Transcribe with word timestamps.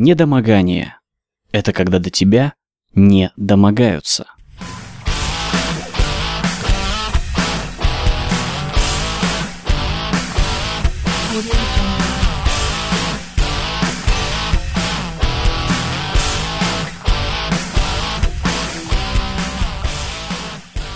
Недомогание– 0.00 0.94
это 1.50 1.72
когда 1.72 1.98
до 1.98 2.08
тебя 2.08 2.54
не 2.94 3.32
домогаются. 3.36 4.26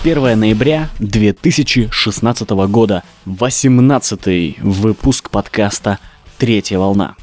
1 0.05 0.39
ноября 0.39 0.91
2016 1.01 2.51
года, 2.51 3.03
18 3.25 4.61
выпуск 4.61 5.29
подкаста 5.31 5.99
«Третья 6.39 6.79
волна». 6.79 7.17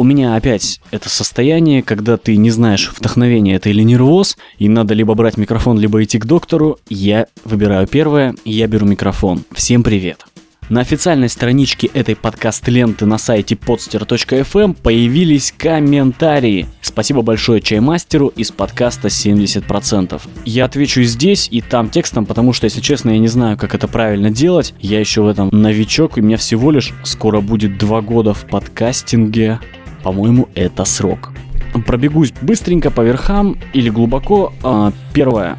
У 0.00 0.02
меня 0.02 0.34
опять 0.34 0.80
это 0.92 1.10
состояние, 1.10 1.82
когда 1.82 2.16
ты 2.16 2.34
не 2.38 2.50
знаешь, 2.50 2.90
вдохновение 2.96 3.56
это 3.56 3.68
или 3.68 3.82
нервоз, 3.82 4.38
и 4.56 4.66
надо 4.66 4.94
либо 4.94 5.12
брать 5.12 5.36
микрофон, 5.36 5.78
либо 5.78 6.02
идти 6.02 6.18
к 6.18 6.24
доктору. 6.24 6.78
Я 6.88 7.26
выбираю 7.44 7.86
первое, 7.86 8.34
я 8.46 8.66
беру 8.66 8.86
микрофон. 8.86 9.44
Всем 9.52 9.82
привет. 9.82 10.24
На 10.70 10.80
официальной 10.80 11.28
страничке 11.28 11.88
этой 11.88 12.16
подкаст-ленты 12.16 13.04
на 13.04 13.18
сайте 13.18 13.56
podster.fm 13.56 14.74
появились 14.80 15.52
комментарии. 15.58 16.66
Спасибо 16.80 17.20
большое 17.20 17.60
чаймастеру 17.60 18.28
из 18.28 18.52
подкаста 18.52 19.08
70%. 19.08 20.18
Я 20.46 20.64
отвечу 20.64 21.02
здесь 21.02 21.46
и 21.50 21.60
там 21.60 21.90
текстом, 21.90 22.24
потому 22.24 22.54
что, 22.54 22.64
если 22.64 22.80
честно, 22.80 23.10
я 23.10 23.18
не 23.18 23.28
знаю, 23.28 23.58
как 23.58 23.74
это 23.74 23.86
правильно 23.86 24.30
делать. 24.30 24.72
Я 24.80 24.98
еще 24.98 25.20
в 25.20 25.26
этом 25.26 25.50
новичок, 25.52 26.16
и 26.16 26.20
у 26.22 26.24
меня 26.24 26.38
всего 26.38 26.70
лишь 26.70 26.94
скоро 27.02 27.42
будет 27.42 27.76
два 27.76 28.00
года 28.00 28.32
в 28.32 28.46
подкастинге. 28.46 29.60
По-моему, 30.02 30.48
это 30.54 30.84
срок. 30.84 31.30
Пробегусь 31.86 32.32
быстренько 32.40 32.90
по 32.90 33.02
верхам 33.02 33.58
или 33.72 33.90
глубоко. 33.90 34.52
А, 34.62 34.92
первое. 35.12 35.56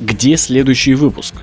Где 0.00 0.36
следующий 0.36 0.94
выпуск? 0.94 1.34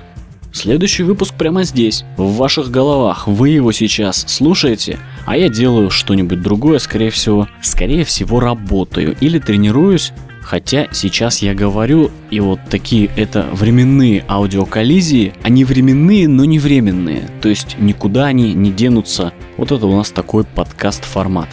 Следующий 0.52 1.02
выпуск 1.02 1.34
прямо 1.34 1.64
здесь, 1.64 2.04
в 2.18 2.36
ваших 2.36 2.70
головах. 2.70 3.26
Вы 3.26 3.50
его 3.50 3.72
сейчас 3.72 4.24
слушаете, 4.28 4.98
а 5.24 5.36
я 5.36 5.48
делаю 5.48 5.88
что-нибудь 5.88 6.42
другое, 6.42 6.78
скорее 6.78 7.10
всего. 7.10 7.48
Скорее 7.62 8.04
всего, 8.04 8.38
работаю 8.38 9.16
или 9.20 9.38
тренируюсь. 9.38 10.12
Хотя 10.42 10.88
сейчас 10.92 11.40
я 11.40 11.54
говорю, 11.54 12.10
и 12.30 12.40
вот 12.40 12.60
такие 12.68 13.10
это 13.16 13.46
временные 13.52 14.24
аудиоколлизии, 14.28 15.32
они 15.42 15.64
временные, 15.64 16.28
но 16.28 16.44
не 16.44 16.58
временные. 16.58 17.30
То 17.40 17.48
есть 17.48 17.76
никуда 17.78 18.26
они 18.26 18.52
не 18.52 18.70
денутся. 18.70 19.32
Вот 19.56 19.72
это 19.72 19.86
у 19.86 19.96
нас 19.96 20.10
такой 20.10 20.44
подкаст 20.44 21.04
формат. 21.04 21.48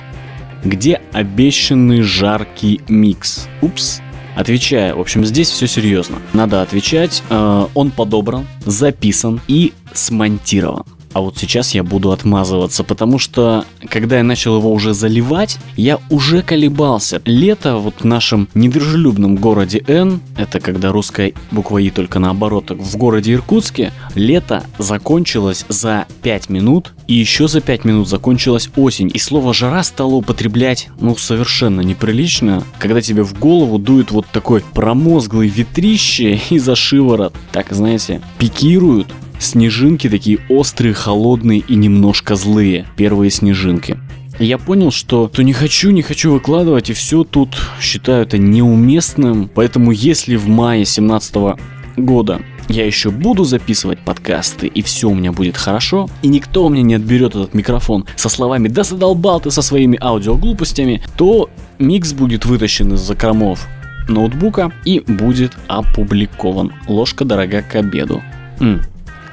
Где 0.63 1.02
обещанный 1.13 2.02
жаркий 2.02 2.81
микс? 2.88 3.47
Упс, 3.61 4.02
Отвечая, 4.35 4.95
в 4.95 5.01
общем, 5.01 5.25
здесь 5.25 5.49
все 5.49 5.67
серьезно. 5.67 6.19
Надо 6.31 6.61
отвечать. 6.61 7.23
Э, 7.29 7.67
он 7.73 7.91
подобран, 7.91 8.47
записан 8.66 9.41
и 9.49 9.73
смонтирован. 9.93 10.85
А 11.13 11.21
вот 11.21 11.38
сейчас 11.38 11.73
я 11.73 11.83
буду 11.83 12.11
отмазываться, 12.11 12.83
потому 12.83 13.17
что, 13.17 13.65
когда 13.89 14.17
я 14.17 14.23
начал 14.23 14.57
его 14.57 14.71
уже 14.71 14.93
заливать, 14.93 15.57
я 15.75 15.99
уже 16.09 16.41
колебался. 16.41 17.21
Лето 17.25 17.77
вот 17.77 17.95
в 18.01 18.05
нашем 18.05 18.47
недружелюбном 18.53 19.35
городе 19.35 19.83
Н, 19.88 20.21
это 20.38 20.59
когда 20.59 20.91
русская 20.91 21.33
буква 21.51 21.79
И 21.79 21.89
только 21.89 22.19
наоборот, 22.19 22.71
в 22.71 22.97
городе 22.97 23.33
Иркутске, 23.33 23.91
лето 24.13 24.63
закончилось 24.77 25.66
за 25.67 26.05
5 26.21 26.49
минут, 26.49 26.93
и 27.07 27.16
еще 27.16 27.47
за 27.47 27.61
5 27.61 27.85
минут 27.85 28.07
закончилась 28.07 28.69
осень. 28.75 29.09
И 29.13 29.19
слово 29.19 29.53
«жара» 29.53 29.81
стало 29.83 30.16
употреблять, 30.16 30.89
ну, 30.99 31.16
совершенно 31.16 31.81
неприлично, 31.81 32.63
когда 32.77 33.01
тебе 33.01 33.23
в 33.23 33.38
голову 33.38 33.79
дует 33.79 34.11
вот 34.11 34.27
такой 34.31 34.63
промозглый 34.73 35.47
ветрище 35.47 36.39
и 36.49 36.59
за 36.59 36.75
шиворот, 36.75 37.33
так, 37.51 37.67
знаете, 37.71 38.21
пикируют 38.38 39.07
Снежинки 39.39 40.09
такие 40.09 40.39
острые, 40.50 40.94
холодные 40.94 41.59
и 41.59 41.75
немножко 41.75 42.35
злые. 42.35 42.85
Первые 42.95 43.31
снежинки. 43.31 43.97
Я 44.38 44.57
понял, 44.57 44.91
что 44.91 45.27
то 45.27 45.44
не 45.44 45.53
хочу, 45.53 45.91
не 45.91 46.01
хочу 46.01 46.31
выкладывать, 46.31 46.89
и 46.89 46.94
все 46.94 47.23
тут 47.23 47.57
считаю 47.81 48.23
это 48.23 48.38
неуместным. 48.38 49.49
Поэтому 49.53 49.91
если 49.91 50.35
в 50.35 50.47
мае 50.47 50.85
17 50.85 51.57
года 51.97 52.41
я 52.69 52.85
еще 52.85 53.09
буду 53.09 53.44
записывать 53.44 53.99
подкасты, 53.99 54.67
и 54.67 54.81
все 54.81 55.09
у 55.09 55.16
меня 55.16 55.31
будет 55.31 55.57
хорошо, 55.57 56.07
и 56.22 56.28
никто 56.28 56.66
у 56.66 56.69
меня 56.69 56.83
не 56.83 56.94
отберет 56.94 57.35
этот 57.35 57.53
микрофон 57.53 58.05
со 58.16 58.29
словами 58.29 58.67
«Да 58.67 58.83
задолбал 58.83 59.41
ты 59.41 59.51
со 59.51 59.61
своими 59.61 59.97
аудиоглупостями», 60.01 61.01
то 61.17 61.49
микс 61.79 62.13
будет 62.13 62.45
вытащен 62.45 62.94
из 62.94 62.99
закромов 62.99 63.67
ноутбука 64.07 64.72
и 64.85 64.99
будет 64.99 65.53
опубликован. 65.67 66.72
Ложка 66.88 67.25
дорога 67.25 67.61
к 67.61 67.75
обеду. 67.75 68.22
М, 68.59 68.81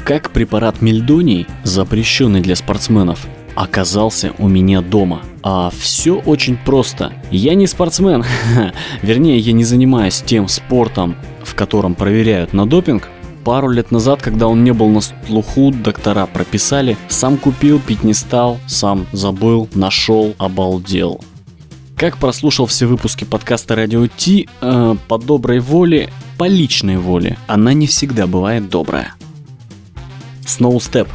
как 0.07 0.31
препарат 0.31 0.83
мельдоний, 0.83 1.49
запрещенный 1.65 2.41
для 2.41 2.55
спортсменов, 2.55 3.27
оказался 3.57 4.33
у 4.39 4.47
меня 4.47 4.81
дома. 4.81 5.23
А 5.43 5.71
все 5.77 6.15
очень 6.15 6.57
просто. 6.57 7.13
Я 7.33 7.55
не 7.55 7.67
спортсмен, 7.67 8.25
вернее, 9.03 9.39
я 9.39 9.53
не 9.53 9.65
занимаюсь 9.65 10.23
тем 10.25 10.47
спортом, 10.47 11.17
в 11.43 11.57
котором 11.57 11.97
проверяют 11.97 12.53
на 12.53 12.67
допинг. 12.67 13.09
Пару 13.43 13.69
лет 13.69 13.91
назад, 13.91 14.23
когда 14.23 14.47
он 14.47 14.63
не 14.63 14.73
был 14.73 14.89
на 14.91 15.01
слуху, 15.01 15.73
доктора 15.73 16.27
прописали, 16.27 16.97
сам 17.09 17.37
купил, 17.37 17.81
пить 17.81 18.05
не 18.05 18.15
стал, 18.15 18.59
сам 18.69 19.09
забыл, 19.11 19.69
нашел, 19.75 20.37
обалдел. 20.39 21.21
Как 21.97 22.19
прослушал 22.19 22.67
все 22.67 22.87
выпуски 22.87 23.25
подкаста 23.25 23.75
Радио 23.75 24.07
Ти, 24.07 24.49
э, 24.61 24.95
по 25.09 25.19
доброй 25.19 25.59
воле, 25.59 26.11
по 26.39 26.47
личной 26.47 26.97
воле, 26.97 27.39
она 27.49 27.73
не 27.73 27.89
всегда 27.89 28.29
бывает 28.29 28.69
добрая. 28.69 29.15
Step. 30.47 31.09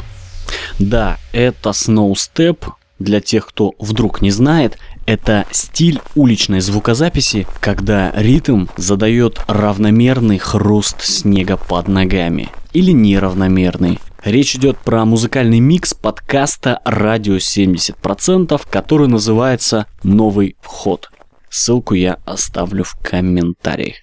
Да, 0.80 1.18
это 1.32 1.70
Step. 1.70 2.66
Для 3.00 3.20
тех, 3.20 3.48
кто 3.48 3.74
вдруг 3.80 4.22
не 4.22 4.30
знает, 4.30 4.78
это 5.08 5.48
стиль 5.52 6.00
уличной 6.16 6.60
звукозаписи, 6.60 7.48
когда 7.60 8.12
ритм 8.14 8.68
задает 8.78 9.42
равномерный 9.48 10.38
хруст 10.38 11.02
снега 11.02 11.58
под 11.58 11.88
ногами. 11.88 12.50
Или 12.74 12.92
неравномерный. 12.92 14.00
Речь 14.24 14.56
идет 14.56 14.78
про 14.78 15.04
музыкальный 15.04 15.60
микс 15.60 15.96
подкаста 15.96 16.80
«Радио 16.86 17.38
70%», 17.38 18.62
который 18.70 19.08
называется 19.08 19.88
«Новый 20.04 20.56
вход». 20.62 21.10
Ссылку 21.50 21.96
я 21.96 22.20
оставлю 22.26 22.84
в 22.84 22.96
комментариях. 23.02 23.96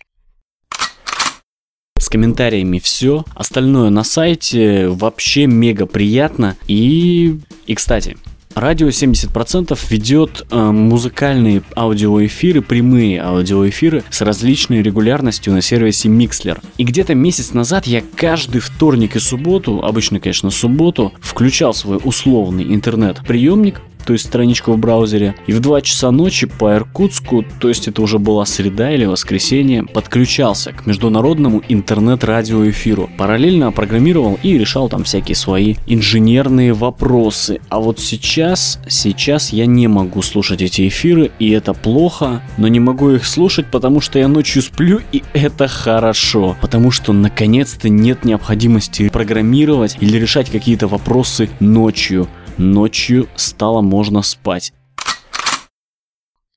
С 2.09 2.11
комментариями 2.11 2.79
все. 2.79 3.27
Остальное 3.35 3.91
на 3.91 4.03
сайте 4.03 4.89
вообще 4.89 5.45
мега 5.45 5.85
приятно. 5.85 6.57
И, 6.67 7.39
и 7.67 7.75
кстати, 7.75 8.17
Радио 8.55 8.89
70% 8.89 9.79
ведет 9.91 10.47
э, 10.51 10.57
музыкальные 10.59 11.63
аудиоэфиры, 11.77 12.63
прямые 12.63 13.21
аудиоэфиры 13.21 14.05
с 14.09 14.23
различной 14.23 14.81
регулярностью 14.81 15.53
на 15.53 15.61
сервисе 15.61 16.09
Mixler. 16.09 16.61
И 16.79 16.85
где-то 16.85 17.15
месяц 17.15 17.53
назад 17.53 17.87
я 17.87 18.03
каждый 18.17 18.63
вторник 18.63 19.15
и 19.15 19.19
субботу, 19.19 19.83
обычно, 19.85 20.19
конечно, 20.19 20.49
субботу, 20.49 21.13
включал 21.21 21.75
свой 21.75 22.01
условный 22.03 22.75
интернет-приемник 22.75 23.83
то 24.09 24.15
есть 24.15 24.25
страничку 24.25 24.73
в 24.73 24.79
браузере. 24.79 25.35
И 25.47 25.53
в 25.53 25.61
2 25.61 25.83
часа 25.83 26.11
ночи 26.11 26.47
по 26.47 26.75
Иркутску, 26.75 27.45
то 27.61 27.69
есть 27.69 27.89
это 27.89 28.01
уже 28.01 28.19
была 28.19 28.47
среда 28.47 28.91
или 28.91 29.05
воскресенье, 29.05 29.83
подключался 29.83 30.73
к 30.73 30.87
международному 30.87 31.63
интернет-радиоэфиру. 31.69 33.11
Параллельно 33.19 33.71
программировал 33.71 34.39
и 34.43 34.57
решал 34.57 34.89
там 34.89 35.05
всякие 35.05 35.37
свои 35.37 35.75
инженерные 35.87 36.73
вопросы. 36.73 37.61
А 37.69 37.81
вот 37.81 38.01
сейчас, 38.01 38.81
сейчас 38.89 39.53
я 39.53 39.67
не 39.67 39.89
могу 39.89 40.23
слушать 40.23 40.63
эти 40.63 40.89
эфиры, 40.89 41.31
и 41.39 41.51
это 41.51 41.75
плохо, 41.75 42.41
но 42.57 42.67
не 42.67 42.81
могу 42.81 43.11
их 43.11 43.27
слушать, 43.27 43.67
потому 43.67 44.01
что 44.01 44.19
я 44.19 44.27
ночью 44.27 44.63
сплю, 44.63 45.03
и 45.13 45.23
это 45.35 45.69
хорошо. 45.69 46.57
Потому 46.63 46.91
что 46.91 47.13
наконец-то 47.13 47.91
нет 47.91 48.25
необходимости 48.25 49.11
программировать 49.11 49.99
или 50.01 50.17
решать 50.17 50.49
какие-то 50.49 50.89
вопросы 50.89 51.51
ночью. 51.61 52.27
Ночью 52.59 53.29
стало 53.37 53.83
можно 53.83 54.23
спать. 54.23 54.73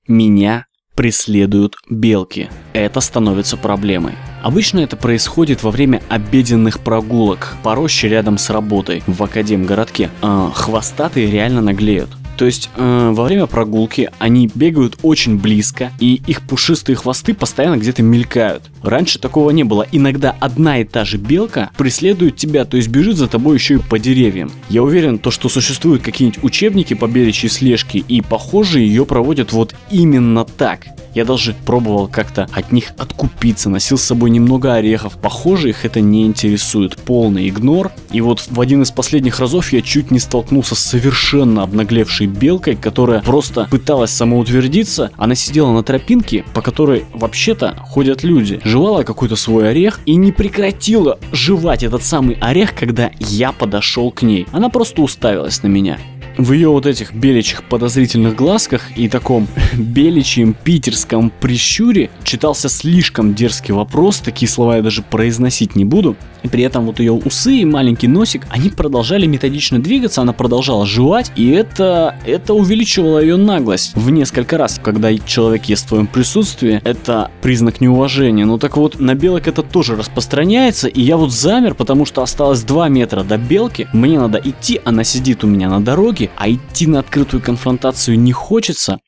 Меня 0.07 0.65
преследуют 0.95 1.75
белки. 1.91 2.49
Это 2.73 3.01
становится 3.01 3.55
проблемой. 3.55 4.15
Обычно 4.41 4.79
это 4.79 4.97
происходит 4.97 5.61
во 5.61 5.69
время 5.69 6.01
обеденных 6.09 6.79
прогулок 6.79 7.55
по 7.61 7.75
роще 7.75 8.09
рядом 8.09 8.39
с 8.39 8.49
работой 8.49 9.03
в 9.05 9.21
Академгородке. 9.21 10.09
А, 10.23 10.49
хвостатые 10.51 11.29
реально 11.29 11.61
наглеют. 11.61 12.09
То 12.41 12.45
есть 12.45 12.71
э, 12.75 13.11
во 13.13 13.25
время 13.25 13.45
прогулки 13.45 14.09
они 14.17 14.49
бегают 14.55 14.97
очень 15.03 15.37
близко, 15.37 15.91
и 15.99 16.23
их 16.25 16.41
пушистые 16.41 16.95
хвосты 16.95 17.35
постоянно 17.35 17.77
где-то 17.77 18.01
мелькают. 18.01 18.63
Раньше 18.81 19.19
такого 19.19 19.51
не 19.51 19.63
было. 19.63 19.85
Иногда 19.91 20.35
одна 20.39 20.79
и 20.79 20.83
та 20.83 21.05
же 21.05 21.17
белка 21.17 21.69
преследует 21.77 22.37
тебя, 22.37 22.65
то 22.65 22.77
есть 22.77 22.89
бежит 22.89 23.17
за 23.17 23.27
тобой 23.27 23.57
еще 23.57 23.75
и 23.75 23.77
по 23.77 23.99
деревьям. 23.99 24.51
Я 24.69 24.81
уверен, 24.81 25.19
то, 25.19 25.29
что 25.29 25.49
существуют 25.49 26.01
какие-нибудь 26.01 26.43
учебники 26.43 26.95
по 26.95 27.05
беличьей 27.05 27.51
слежке, 27.51 27.99
и 27.99 28.21
похоже 28.21 28.79
ее 28.79 29.05
проводят 29.05 29.53
вот 29.53 29.75
именно 29.91 30.43
так. 30.43 30.87
Я 31.13 31.25
даже 31.25 31.53
пробовал 31.65 32.07
как-то 32.07 32.47
от 32.53 32.71
них 32.71 32.93
откупиться, 32.97 33.69
носил 33.69 33.97
с 33.97 34.03
собой 34.03 34.29
немного 34.29 34.73
орехов. 34.73 35.17
Похоже, 35.17 35.69
их 35.69 35.83
это 35.83 35.99
не 35.99 36.25
интересует. 36.25 36.95
Полный 36.97 37.49
игнор. 37.49 37.91
И 38.11 38.21
вот 38.21 38.47
в 38.49 38.59
один 38.61 38.81
из 38.81 38.91
последних 38.91 39.39
разов 39.39 39.73
я 39.73 39.81
чуть 39.81 40.09
не 40.09 40.19
столкнулся 40.19 40.75
с 40.75 40.79
совершенно 40.79 41.63
обнаглевшей 41.63 42.27
белкой, 42.31 42.75
которая 42.75 43.21
просто 43.21 43.67
пыталась 43.69 44.11
самоутвердиться. 44.11 45.11
Она 45.17 45.35
сидела 45.35 45.71
на 45.71 45.83
тропинке, 45.83 46.43
по 46.53 46.61
которой 46.61 47.05
вообще-то 47.13 47.75
ходят 47.77 48.23
люди. 48.23 48.59
Жевала 48.63 49.03
какой-то 49.03 49.35
свой 49.35 49.69
орех 49.69 49.99
и 50.05 50.15
не 50.15 50.31
прекратила 50.31 51.19
жевать 51.31 51.83
этот 51.83 52.03
самый 52.03 52.37
орех, 52.41 52.75
когда 52.75 53.11
я 53.19 53.51
подошел 53.51 54.11
к 54.11 54.21
ней. 54.21 54.47
Она 54.51 54.69
просто 54.69 55.01
уставилась 55.01 55.63
на 55.63 55.67
меня 55.67 55.97
в 56.37 56.51
ее 56.53 56.69
вот 56.69 56.85
этих 56.85 57.13
беличьих 57.13 57.63
подозрительных 57.63 58.35
глазках 58.35 58.97
и 58.97 59.09
таком 59.09 59.47
беличьем 59.73 60.53
питерском 60.53 61.31
прищуре 61.39 62.09
читался 62.23 62.69
слишком 62.69 63.33
дерзкий 63.33 63.73
вопрос, 63.73 64.19
такие 64.19 64.49
слова 64.49 64.77
я 64.77 64.81
даже 64.81 65.01
произносить 65.01 65.75
не 65.75 65.85
буду. 65.85 66.15
И 66.43 66.47
при 66.47 66.63
этом 66.63 66.85
вот 66.85 66.99
ее 66.99 67.11
усы 67.11 67.57
и 67.57 67.65
маленький 67.65 68.07
носик, 68.07 68.47
они 68.49 68.69
продолжали 68.69 69.25
методично 69.25 69.79
двигаться, 69.79 70.21
она 70.21 70.33
продолжала 70.33 70.85
жевать, 70.85 71.31
и 71.35 71.49
это, 71.51 72.15
это 72.25 72.53
увеличивало 72.53 73.19
ее 73.19 73.37
наглость 73.37 73.95
в 73.95 74.09
несколько 74.09 74.57
раз. 74.57 74.79
Когда 74.81 75.15
человек 75.17 75.65
ест 75.65 75.85
в 75.85 75.89
твоем 75.89 76.07
присутствии, 76.07 76.81
это 76.83 77.29
признак 77.41 77.81
неуважения. 77.81 78.45
Ну 78.45 78.57
так 78.57 78.77
вот, 78.77 78.99
на 78.99 79.13
белок 79.13 79.47
это 79.47 79.61
тоже 79.61 79.95
распространяется, 79.95 80.87
и 80.87 81.01
я 81.01 81.17
вот 81.17 81.31
замер, 81.31 81.75
потому 81.75 82.05
что 82.05 82.21
осталось 82.21 82.63
2 82.63 82.89
метра 82.89 83.23
до 83.23 83.37
белки, 83.37 83.87
мне 83.93 84.19
надо 84.19 84.41
идти, 84.43 84.81
она 84.83 85.03
сидит 85.03 85.43
у 85.43 85.47
меня 85.47 85.69
на 85.69 85.83
дороге, 85.83 86.20
а 86.37 86.49
идти 86.49 86.87
на 86.87 86.99
открытую 86.99 87.41
конфронтацию 87.41 88.19
не 88.19 88.31
хочется. 88.31 88.99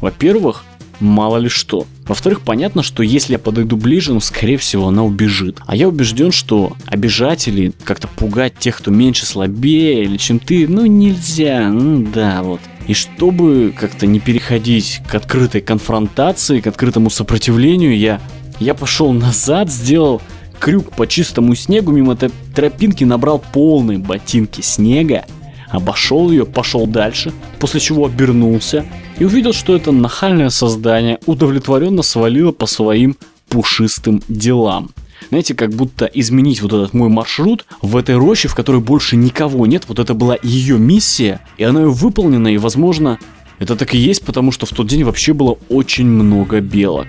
Во-первых, 0.00 0.64
мало 1.00 1.36
ли 1.36 1.48
что. 1.48 1.86
Во-вторых, 2.06 2.40
понятно, 2.40 2.82
что 2.82 3.02
если 3.02 3.32
я 3.32 3.38
подойду 3.38 3.76
ближе, 3.76 4.12
ну, 4.12 4.20
скорее 4.20 4.56
всего, 4.56 4.88
она 4.88 5.04
убежит. 5.04 5.58
А 5.66 5.76
я 5.76 5.88
убежден, 5.88 6.32
что 6.32 6.72
обижать 6.86 7.48
или 7.48 7.72
как-то 7.84 8.08
пугать 8.08 8.58
тех, 8.58 8.78
кто 8.78 8.90
меньше, 8.90 9.26
слабее, 9.26 10.04
или 10.04 10.16
чем 10.16 10.38
ты, 10.38 10.66
ну, 10.68 10.86
нельзя. 10.86 11.68
Ну, 11.68 12.06
да, 12.12 12.42
вот. 12.42 12.60
И 12.86 12.94
чтобы 12.94 13.74
как-то 13.78 14.06
не 14.06 14.18
переходить 14.18 15.00
к 15.06 15.14
открытой 15.14 15.60
конфронтации, 15.60 16.60
к 16.60 16.66
открытому 16.66 17.10
сопротивлению, 17.10 17.96
я, 17.96 18.20
я 18.60 18.74
пошел 18.74 19.12
назад, 19.12 19.70
сделал 19.70 20.22
крюк 20.58 20.92
по 20.92 21.06
чистому 21.06 21.54
снегу 21.54 21.92
мимо 21.92 22.14
этой 22.14 22.30
тропинки, 22.54 23.04
набрал 23.04 23.42
полные 23.52 23.98
ботинки 23.98 24.62
снега, 24.62 25.26
обошел 25.70 26.30
ее, 26.30 26.46
пошел 26.46 26.86
дальше, 26.86 27.32
после 27.58 27.80
чего 27.80 28.06
обернулся 28.06 28.84
и 29.18 29.24
увидел, 29.24 29.52
что 29.52 29.74
это 29.74 29.92
нахальное 29.92 30.50
создание 30.50 31.18
удовлетворенно 31.26 32.02
свалило 32.02 32.52
по 32.52 32.66
своим 32.66 33.16
пушистым 33.48 34.22
делам. 34.28 34.90
Знаете, 35.30 35.54
как 35.54 35.70
будто 35.70 36.06
изменить 36.06 36.62
вот 36.62 36.72
этот 36.72 36.94
мой 36.94 37.08
маршрут 37.08 37.66
в 37.82 37.96
этой 37.96 38.16
роще, 38.16 38.48
в 38.48 38.54
которой 38.54 38.80
больше 38.80 39.16
никого 39.16 39.66
нет, 39.66 39.84
вот 39.88 39.98
это 39.98 40.14
была 40.14 40.36
ее 40.42 40.78
миссия, 40.78 41.40
и 41.58 41.64
она 41.64 41.80
ее 41.80 41.90
выполнена, 41.90 42.48
и 42.48 42.56
возможно, 42.56 43.18
это 43.58 43.76
так 43.76 43.94
и 43.94 43.98
есть, 43.98 44.24
потому 44.24 44.52
что 44.52 44.66
в 44.66 44.70
тот 44.70 44.86
день 44.86 45.04
вообще 45.04 45.32
было 45.32 45.58
очень 45.68 46.06
много 46.06 46.60
белок. 46.60 47.08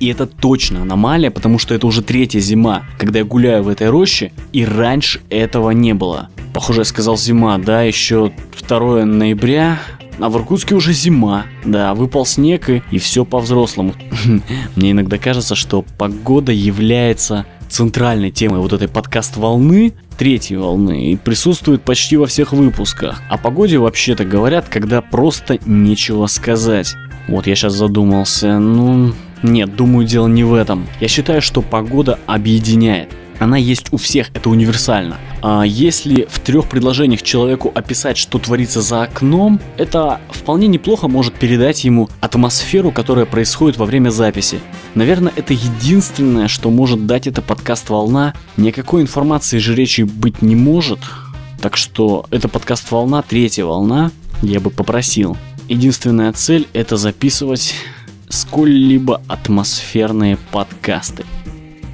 И 0.00 0.08
это 0.08 0.26
точно 0.26 0.82
аномалия, 0.82 1.30
потому 1.30 1.58
что 1.58 1.74
это 1.74 1.86
уже 1.86 2.02
третья 2.02 2.40
зима, 2.40 2.84
когда 2.98 3.20
я 3.20 3.24
гуляю 3.24 3.62
в 3.62 3.68
этой 3.68 3.90
роще, 3.90 4.32
и 4.52 4.64
раньше 4.64 5.20
этого 5.28 5.70
не 5.70 5.92
было. 5.92 6.30
Похоже, 6.54 6.80
я 6.80 6.84
сказал 6.84 7.16
зима, 7.16 7.58
да, 7.58 7.82
еще 7.82 8.32
2 8.66 9.04
ноября, 9.04 9.78
а 10.18 10.28
в 10.28 10.36
Иркутске 10.36 10.74
уже 10.74 10.92
зима. 10.92 11.44
Да, 11.64 11.94
выпал 11.94 12.26
снег 12.26 12.68
и, 12.70 12.82
и 12.90 12.98
все 12.98 13.24
по-взрослому. 13.24 13.94
Мне 14.76 14.92
иногда 14.92 15.18
кажется, 15.18 15.54
что 15.54 15.84
погода 15.98 16.52
является 16.52 17.46
центральной 17.68 18.30
темой 18.30 18.60
вот 18.60 18.72
этой 18.72 18.88
подкаст-волны, 18.88 19.92
третьей 20.18 20.56
волны, 20.56 21.12
и 21.12 21.16
присутствует 21.16 21.82
почти 21.82 22.16
во 22.16 22.26
всех 22.26 22.52
выпусках. 22.52 23.22
О 23.28 23.38
погоде 23.38 23.78
вообще-то 23.78 24.24
говорят, 24.24 24.68
когда 24.68 25.00
просто 25.00 25.58
нечего 25.64 26.26
сказать. 26.26 26.94
Вот 27.28 27.46
я 27.46 27.54
сейчас 27.54 27.74
задумался, 27.74 28.58
ну... 28.58 29.12
Нет, 29.42 29.74
думаю, 29.74 30.06
дело 30.06 30.26
не 30.26 30.44
в 30.44 30.54
этом. 30.54 30.86
Я 31.00 31.08
считаю, 31.08 31.40
что 31.42 31.62
погода 31.62 32.18
объединяет 32.26 33.10
она 33.40 33.56
есть 33.56 33.86
у 33.90 33.96
всех, 33.96 34.30
это 34.34 34.50
универсально. 34.50 35.16
А 35.42 35.62
если 35.62 36.28
в 36.30 36.38
трех 36.40 36.68
предложениях 36.68 37.22
человеку 37.22 37.72
описать, 37.74 38.18
что 38.18 38.38
творится 38.38 38.82
за 38.82 39.04
окном, 39.04 39.60
это 39.78 40.20
вполне 40.28 40.68
неплохо 40.68 41.08
может 41.08 41.34
передать 41.34 41.82
ему 41.84 42.10
атмосферу, 42.20 42.92
которая 42.92 43.24
происходит 43.24 43.78
во 43.78 43.86
время 43.86 44.10
записи. 44.10 44.60
Наверное, 44.94 45.32
это 45.34 45.54
единственное, 45.54 46.48
что 46.48 46.70
может 46.70 47.06
дать 47.06 47.26
это 47.26 47.40
подкаст 47.40 47.88
«Волна». 47.88 48.34
Никакой 48.58 49.00
информации 49.00 49.58
же 49.58 49.74
речи 49.74 50.02
быть 50.02 50.42
не 50.42 50.54
может. 50.54 51.00
Так 51.62 51.78
что 51.78 52.26
это 52.30 52.48
подкаст 52.48 52.90
«Волна», 52.90 53.22
третья 53.22 53.64
волна, 53.64 54.10
я 54.42 54.60
бы 54.60 54.68
попросил. 54.68 55.36
Единственная 55.68 56.32
цель 56.32 56.68
это 56.74 56.96
записывать 56.96 57.74
сколь-либо 58.30 59.20
атмосферные 59.28 60.38
подкасты. 60.50 61.24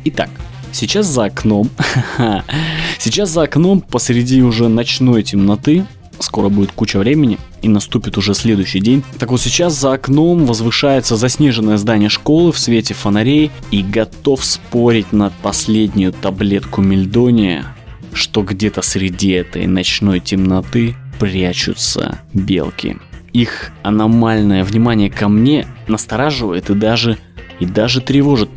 Итак, 0.05 0.31
Сейчас 0.73 1.07
за 1.07 1.25
окном, 1.25 1.71
сейчас 2.99 3.31
за 3.31 3.45
окном 3.45 3.81
посреди 3.81 4.43
уже 4.43 4.69
ночной 4.69 5.23
темноты, 5.23 5.87
скоро 6.19 6.51
будет 6.51 6.71
куча 6.73 6.99
времени, 6.99 7.39
и 7.63 7.69
наступит 7.69 8.19
уже 8.19 8.35
следующий 8.35 8.81
день. 8.81 9.03
Так 9.19 9.31
вот 9.31 9.41
сейчас 9.41 9.73
за 9.73 9.95
окном 9.95 10.45
возвышается 10.45 11.17
заснеженное 11.17 11.79
здание 11.79 12.11
школы 12.11 12.53
в 12.53 12.59
свете 12.59 12.93
фонарей 12.93 13.51
и 13.71 13.83
готов 13.83 14.45
спорить 14.45 15.13
на 15.13 15.33
последнюю 15.43 16.13
таблетку 16.13 16.83
мельдония, 16.83 17.75
что 18.13 18.43
где-то 18.43 18.83
среди 18.83 19.31
этой 19.31 19.67
ночной 19.67 20.21
темноты 20.21 20.95
прячутся 21.19 22.21
белки. 22.35 22.99
Их 23.37 23.71
аномальное 23.83 24.65
внимание 24.65 25.11
ко 25.11 25.29
мне 25.29 25.67
настораживает 25.89 26.71
и 26.71 26.75
даже 26.75 27.19
и 27.61 27.67
даже 27.67 28.01
тревожит 28.01 28.49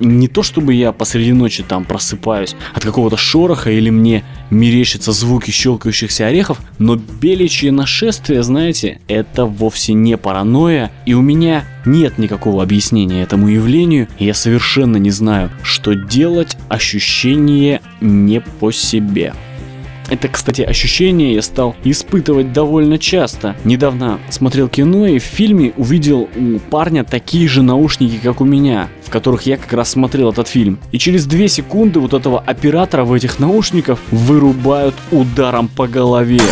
не 0.00 0.26
то 0.26 0.42
чтобы 0.42 0.74
я 0.74 0.90
посреди 0.90 1.32
ночи 1.32 1.62
там 1.62 1.84
просыпаюсь 1.84 2.56
от 2.74 2.82
какого-то 2.82 3.16
шороха 3.16 3.70
или 3.70 3.90
мне 3.90 4.24
мерещатся 4.50 5.12
звуки 5.12 5.52
щелкающихся 5.52 6.26
орехов, 6.26 6.60
но 6.80 6.96
беличье 6.96 7.70
нашествие, 7.70 8.42
знаете, 8.42 8.98
это 9.06 9.44
вовсе 9.44 9.92
не 9.92 10.16
паранойя, 10.16 10.90
и 11.06 11.14
у 11.14 11.22
меня 11.22 11.64
нет 11.86 12.18
никакого 12.18 12.64
объяснения 12.64 13.22
этому 13.22 13.46
явлению, 13.46 14.08
и 14.18 14.24
я 14.24 14.34
совершенно 14.34 14.96
не 14.96 15.12
знаю, 15.12 15.52
что 15.62 15.94
делать, 15.94 16.56
ощущение 16.68 17.80
не 18.00 18.40
по 18.40 18.72
себе. 18.72 19.32
Это, 20.10 20.28
кстати, 20.28 20.62
ощущение 20.62 21.34
я 21.34 21.42
стал 21.42 21.74
испытывать 21.82 22.52
довольно 22.52 22.98
часто. 22.98 23.56
Недавно 23.64 24.20
смотрел 24.28 24.68
кино 24.68 25.06
и 25.06 25.18
в 25.18 25.22
фильме 25.22 25.72
увидел 25.76 26.28
у 26.36 26.58
парня 26.58 27.04
такие 27.04 27.48
же 27.48 27.62
наушники, 27.62 28.20
как 28.22 28.40
у 28.40 28.44
меня, 28.44 28.88
в 29.02 29.10
которых 29.10 29.42
я 29.42 29.56
как 29.56 29.72
раз 29.72 29.90
смотрел 29.90 30.30
этот 30.30 30.48
фильм. 30.48 30.78
И 30.92 30.98
через 30.98 31.24
две 31.26 31.48
секунды 31.48 32.00
вот 32.00 32.12
этого 32.12 32.40
оператора 32.40 33.04
в 33.04 33.12
этих 33.12 33.38
наушниках 33.38 33.98
вырубают 34.10 34.94
ударом 35.10 35.68
по 35.68 35.88
голове. 35.88 36.42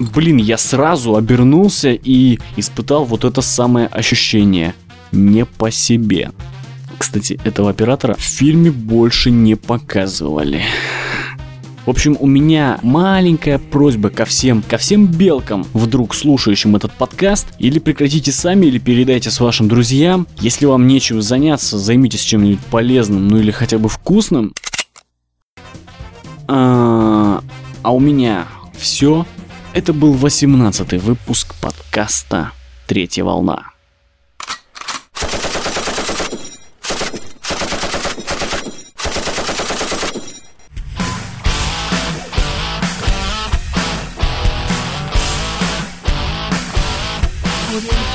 Блин, 0.00 0.38
я 0.38 0.56
сразу 0.56 1.14
обернулся 1.16 1.92
и 1.92 2.38
испытал 2.56 3.04
вот 3.04 3.24
это 3.24 3.42
самое 3.42 3.86
ощущение. 3.88 4.74
Не 5.12 5.44
по 5.44 5.70
себе. 5.70 6.32
Кстати, 6.98 7.38
этого 7.44 7.68
оператора 7.68 8.14
в 8.14 8.22
фильме 8.22 8.70
больше 8.70 9.30
не 9.30 9.54
показывали. 9.54 10.62
В 11.84 11.90
общем, 11.90 12.16
у 12.20 12.26
меня 12.26 12.78
маленькая 12.82 13.58
просьба 13.58 14.08
ко 14.08 14.24
всем, 14.24 14.62
ко 14.62 14.78
всем 14.78 15.06
белкам, 15.06 15.66
вдруг 15.74 16.14
слушающим 16.14 16.76
этот 16.76 16.92
подкаст, 16.92 17.48
или 17.58 17.80
прекратите 17.80 18.30
сами, 18.30 18.66
или 18.66 18.78
передайте 18.78 19.32
с 19.32 19.40
вашим 19.40 19.66
друзьям. 19.66 20.28
Если 20.38 20.64
вам 20.66 20.86
нечем 20.86 21.20
заняться, 21.20 21.78
займитесь 21.78 22.22
чем-нибудь 22.22 22.60
полезным, 22.70 23.26
ну 23.26 23.38
или 23.38 23.50
хотя 23.50 23.78
бы 23.78 23.88
вкусным. 23.88 24.54
А, 26.46 27.42
а 27.82 27.92
у 27.92 27.98
меня 27.98 28.46
все. 28.78 29.26
Это 29.72 29.92
был 29.92 30.12
18 30.12 31.02
выпуск 31.02 31.54
подкаста 31.60 32.52
«Третья 32.86 33.24
волна». 33.24 33.71
Audio 47.72 48.11